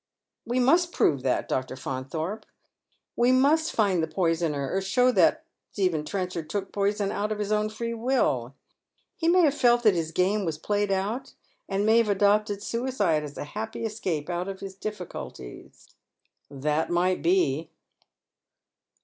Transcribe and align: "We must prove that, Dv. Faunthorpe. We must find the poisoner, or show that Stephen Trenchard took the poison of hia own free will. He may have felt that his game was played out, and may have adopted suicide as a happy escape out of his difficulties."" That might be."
"We 0.51 0.59
must 0.59 0.91
prove 0.93 1.21
that, 1.21 1.47
Dv. 1.47 1.77
Faunthorpe. 1.77 2.47
We 3.15 3.31
must 3.31 3.71
find 3.71 4.01
the 4.01 4.07
poisoner, 4.07 4.71
or 4.73 4.81
show 4.81 5.11
that 5.11 5.45
Stephen 5.73 6.03
Trenchard 6.05 6.49
took 6.49 6.65
the 6.65 6.71
poison 6.71 7.11
of 7.11 7.29
hia 7.37 7.53
own 7.55 7.69
free 7.69 7.93
will. 7.93 8.55
He 9.15 9.27
may 9.27 9.43
have 9.43 9.53
felt 9.53 9.83
that 9.83 9.93
his 9.93 10.11
game 10.11 10.43
was 10.43 10.57
played 10.57 10.91
out, 10.91 11.35
and 11.69 11.85
may 11.85 11.99
have 11.99 12.09
adopted 12.09 12.63
suicide 12.63 13.21
as 13.21 13.37
a 13.37 13.43
happy 13.43 13.85
escape 13.85 14.27
out 14.27 14.47
of 14.47 14.59
his 14.61 14.73
difficulties."" 14.73 15.89
That 16.49 16.89
might 16.89 17.21
be." 17.21 17.69